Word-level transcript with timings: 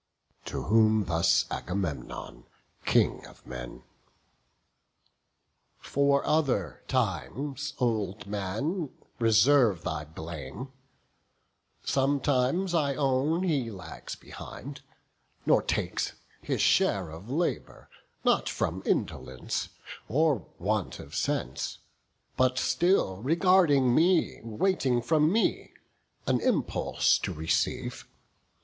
To 0.45 0.63
whom 0.63 1.05
thus 1.05 1.45
Agamemnon, 1.51 2.45
King 2.87 3.23
of 3.27 3.45
men: 3.45 3.83
"For 5.77 6.25
other 6.25 6.81
times, 6.87 7.75
old 7.77 8.25
man, 8.25 8.89
reserve 9.19 9.83
thy 9.83 10.05
blame; 10.05 10.71
Sometimes, 11.83 12.73
I 12.73 12.95
own, 12.95 13.43
he 13.43 13.69
lags 13.69 14.15
behind, 14.15 14.81
nor 15.45 15.61
takes 15.61 16.13
His 16.41 16.63
share 16.63 17.11
of 17.11 17.29
labour; 17.29 17.87
not 18.23 18.49
from 18.49 18.81
indolence, 18.87 19.69
Or 20.07 20.47
want 20.57 20.97
of 20.97 21.13
sense; 21.13 21.77
but 22.35 22.57
still 22.57 23.17
regarding 23.17 23.93
me; 23.93 24.41
Waiting 24.41 25.03
from 25.03 25.31
me 25.31 25.73
an 26.25 26.39
impulse 26.41 27.19
to 27.19 27.31
receive. 27.31 28.07